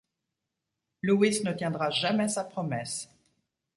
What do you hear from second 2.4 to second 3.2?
promesse.